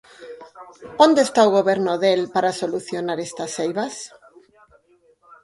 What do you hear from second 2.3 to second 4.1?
para solucionar estas eivas?